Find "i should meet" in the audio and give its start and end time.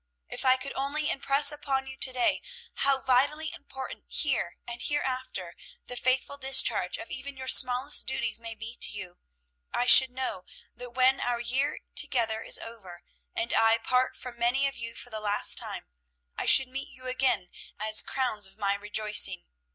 16.35-16.89